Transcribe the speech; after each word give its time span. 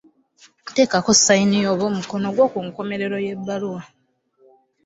Teekako 0.73 1.11
ssayini 1.17 1.57
yo 1.63 1.69
oba 1.73 1.83
omukono 1.91 2.27
gwo 2.35 2.45
ku 2.53 2.59
nkomerero 2.67 3.17
y'ebbaluwa. 3.25 3.81